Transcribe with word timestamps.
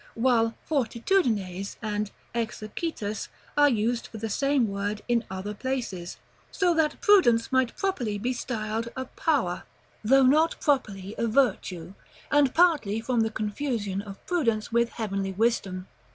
while 0.15 0.57
"fortitudines" 0.67 1.77
and 1.79 2.09
"exercitus" 2.33 3.27
are 3.55 3.69
used 3.69 4.07
for 4.07 4.17
the 4.17 4.31
same 4.31 4.67
word 4.67 5.03
in 5.07 5.23
other 5.29 5.53
places), 5.53 6.17
so 6.49 6.73
that 6.73 6.99
Prudence 7.01 7.51
might 7.51 7.77
properly 7.77 8.17
be 8.17 8.33
styled 8.33 8.89
a 8.97 9.05
power, 9.05 9.61
though 10.03 10.23
not 10.23 10.59
properly 10.59 11.13
a 11.19 11.27
virtue; 11.27 11.93
and 12.31 12.55
partly 12.55 12.99
from 12.99 13.19
the 13.19 13.29
confusion 13.29 14.01
of 14.01 14.17
Prudence 14.25 14.71
with 14.71 14.89
Heavenly 14.93 15.33
Wisdom. 15.33 15.85